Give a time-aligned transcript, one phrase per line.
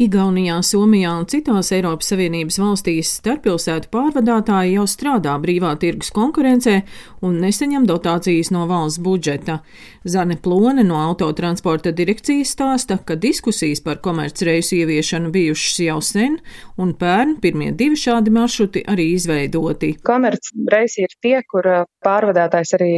[0.00, 6.78] Igaunijā, Somijā un citās Eiropas Savienības valstīs starppilsētu pārvadātāji jau strādā brīvā tirgus konkurencē
[7.26, 9.58] un neseņem dotācijas no valsts budžeta.
[10.08, 16.38] Zane Plone no autotransporta direkcijas stāsta, ka diskusijas par komercreisu ieviešanu bijušas jau sen,
[16.80, 19.98] un pērn pirmie divi šādi maršruti arī izveidoti.
[20.08, 21.68] Komercreisi ir tie, kur
[22.08, 22.94] pārvadātājs arī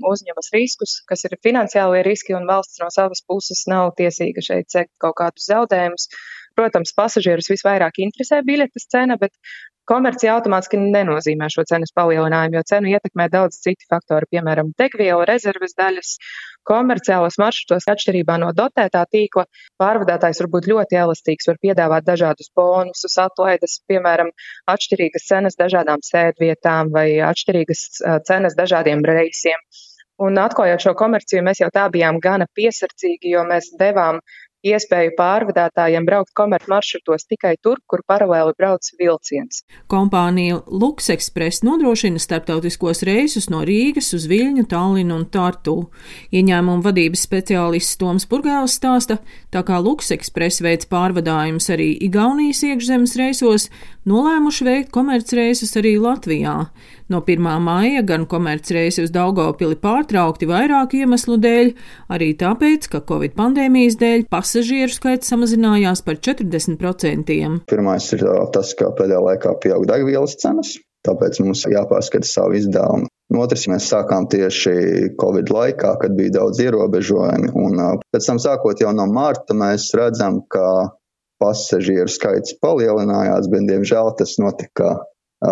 [0.00, 4.94] uzņemas riskus, kas ir finansiālie riski, un valsts no savas puses nav tiesīga šeit sekt
[5.04, 6.08] kaut kādus zaudējumus.
[6.56, 9.34] Protams, pasažierus visvairāk interesē biļetes cena, bet
[9.90, 15.76] komercija automātiski nenozīmē šo cenas palielinājumu, jo cenu ietekmē daudz citi faktori, piemēram, degviela, rezerves
[15.78, 16.14] daļas.
[16.66, 19.44] Komerciālos maršrutos, atšķirībā no dotētā tīkla,
[19.78, 24.32] pārvadātājs var būt ļoti elastīgs, var piedāvāt dažādus bonusus, atlaides, piemēram,
[24.74, 27.84] atšķirīgas cenas dažādām sēdvietām vai atšķirīgas
[28.26, 29.62] cenas dažādiem reisiem.
[30.26, 34.22] Un atklājot šo komerciju, mēs jau tā bijām gana piesardzīgi, jo mēs devām
[34.72, 39.62] iespēju pārvadātājiem braukt komercmaršrutos tikai tur, kur paralēli brauc vilciens.
[39.92, 45.76] Kompānija Luksekspres nodrošina starptautiskos reisus no Rīgas uz Viļņu, Tallinu un Tartu.
[46.34, 49.20] Ieņēmuma vadības speciālists Toms Purgēls stāsta,
[49.54, 53.70] tā kā Luksekspres veids pārvadājumus arī Igaunijas iekšzemes reisos,
[54.06, 56.56] nolēmuši veikt komercreisus arī Latvijā.
[57.10, 57.46] No 1.
[57.62, 61.70] māja gan komercreisi uz Daugavpili pārtraukti vairāku iemeslu dēļ,
[62.10, 64.26] arī tāpēc, ka Covid pandēmijas dēļ
[64.56, 67.34] pasažieru skaits samazinājās par 40%.
[67.68, 68.22] Pirmais ir
[68.54, 70.70] tas, ka pēdējā laikā pieaug degvielas cenas,
[71.04, 73.10] tāpēc mums jāpārskata savu izdevumu.
[73.36, 77.82] Otrs, mēs sākām tieši Covid laikā, kad bija daudz ierobežojumi, un
[78.14, 80.94] pēc tam sākot jau no marta mēs redzam, ka
[81.42, 84.94] pasažieru skaits palielinājās, bet diemžēl tas notika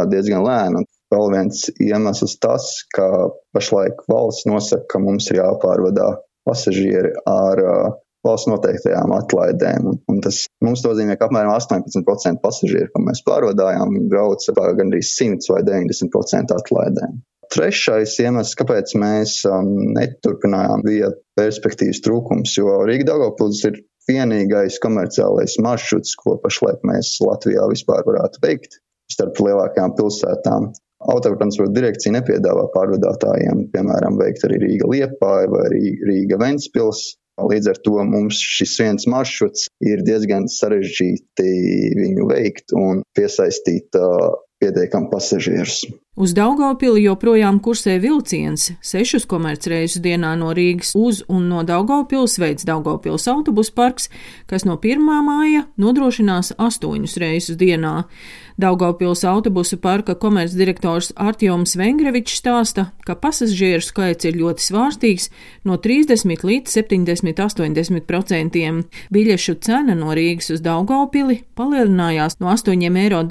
[0.08, 0.86] diezgan lēni.
[1.12, 3.10] Vēl viens iemesls tas, ka
[3.52, 6.14] pašlaik valsts nosaka, ka mums ir jāpārvadā
[6.48, 7.92] pasažieri ar uh,
[8.26, 9.90] valsts noteiktajām atlaidēm.
[9.90, 15.14] Un, un tas mums nozīmē, ka apmēram 18% pasažieru, ko mēs pārvadājām, brauc ar gandrīz
[15.18, 17.22] 100 vai 90% atlaidēm.
[17.54, 25.58] Trešais iemesls, kāpēc mēs um, neturpinājām, bija perspektīvas trūkums, jo Rīga Daugavpils ir vienīgais komerciālais
[25.64, 28.80] maršruts, ko pašlaik mēs Latvijā vispār varētu veikt
[29.12, 30.72] starp lielākajām pilsētām.
[31.14, 37.10] Autotransporta direkcija nepiedāvā pārvadātājiem, piemēram, veikt arī Rīga Liepāja vai Rīga Ventspils.
[37.40, 41.48] Līdz ar to mums šis viens maršruts ir diezgan sarežģīti
[41.98, 43.98] viņu veikt un piesaistīt
[44.62, 45.84] pietiekami pasažierus.
[46.14, 48.68] Uz Daugavpili joprojām kursē vilciens.
[48.86, 54.08] Sešus komercreisus dienā no Rīgas uz un no Daugavpils veids Daugavpils autobus parks,
[54.46, 55.02] kas no 1.
[55.26, 58.04] māja nodrošinās astoņus reisus dienā.
[58.54, 65.28] Daugavpils autobusu parka komercdirektors Artjoms Vengrevičs stāsta, ka pasažieru skaits ir ļoti svārstīgs-
[65.66, 68.84] no 30 līdz 70-80 procentiem.
[69.10, 73.22] Biļešu cena no Rīgas uz Daugavpili palielinājās no 8,90 eiro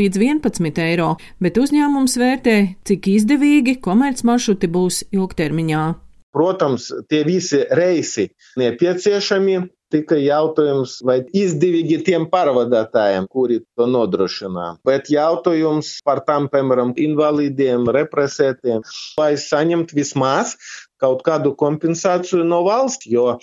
[0.00, 5.94] līdz 11 eiro, bet uzņēmums vērtē, cik izdevīgi komercmaršruti būs ilgtermiņā.
[6.32, 9.60] Protams, tie visi reisi nepieciešami,
[9.92, 14.70] tikai jautājums, vai izdevīgi tiem pārvadātājiem, kuri to nodrošina.
[14.86, 18.84] Bet jautājums par tām, piemēram, invalīdiem, represētiem,
[19.20, 20.56] lai saņemt vismaz
[21.02, 23.36] kaut kādu kompensāciju no valsts, jo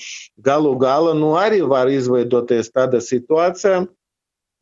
[0.44, 3.86] galu galā nu, arī var izveidoties tāda situācija,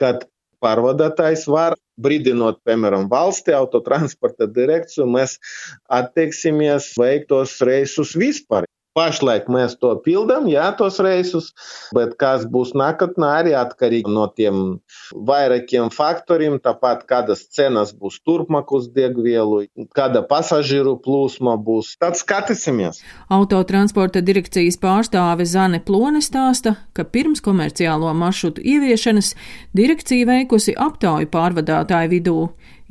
[0.01, 0.27] kad
[0.63, 5.37] pārvadātājs var brīdinot, piemēram, valsti autotransporta direkciju, mēs
[5.91, 8.67] attieksimies veikt tos reisus vispār.
[8.93, 11.47] Pašlaik mēs to pildām, jā, tos reisus,
[11.97, 14.59] bet kas būs nākotnē, arī atkarīgi no tiem
[15.29, 16.59] vairākiem faktoriem.
[16.61, 19.63] Tāpat kādas cenas būs turpmāk uz degvielu,
[19.97, 21.95] kāda pasažieru plūsma būs.
[22.03, 23.01] Tad skatīsimies.
[23.33, 29.33] Autotransporta direkcijas pārstāve Zane Plone stāsta, ka pirms komerciālo maršrutu ieviešanas
[29.73, 32.37] direkcija veikusi aptauju pārvadātāju vidū.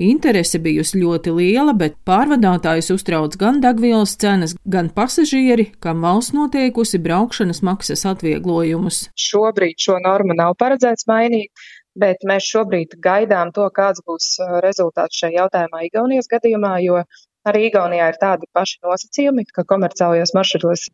[0.00, 7.00] Interese bijusi ļoti liela, bet pārvadātājus uztrauc gan degvielas cenas, gan pasažieri, kam valsts noteikusi
[7.02, 9.04] braukšanas maksas atvieglojumus.
[9.18, 11.52] Šobrīd šo normu nav paredzēts mainīt.
[11.92, 17.02] Bet mēs šobrīd gaidām to, kāds būs uh, rezultāts šajā jautājumā Igaunijas gadījumā, jo
[17.48, 20.84] Arī Igaunijā ir tādi paši nosacījumi, ka komerciālajos maršrutos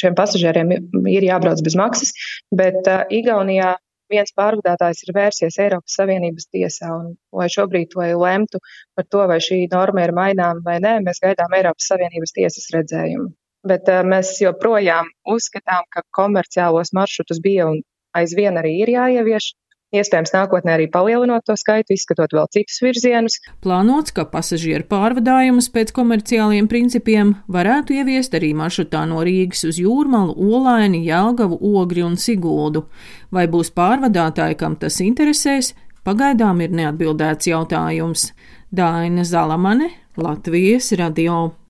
[0.00, 0.70] šiem pasažieriem
[1.12, 2.14] ir jābrauc bez maksas,
[2.48, 3.74] bet uh, Igaunijā
[4.12, 8.60] viens pārvadātājs ir vērsies Eiropas Savienības tiesā, un lai šobrīd, lai lemtu
[8.96, 13.30] par to, vai šī norma ir mainām vai nē, mēs gaidām Eiropas Savienības tiesas redzējumu.
[13.68, 17.80] Bet uh, mēs joprojām uzskatām, ka komerciālos maršrutus bija un
[18.16, 19.52] aizvien arī ir jāievieš,
[19.94, 23.38] iespējams nākotnē arī palielinot to skaitu, izskatot vēl citus virzienus.
[23.64, 30.36] Plānots, ka pasažieru pārvadājumus pēc komerciāliem principiem varētu ieviest arī maršrutā no Rīgas uz Jūrmalu,
[30.36, 32.86] Olaini, Jelgavu, Ogri un Siguldu.
[33.34, 35.74] Vai būs pārvadātāji, kam tas interesēs,
[36.08, 38.32] pagaidām ir neatbildēts jautājums.
[38.68, 41.58] Daina Zalamane, Latvijas radio.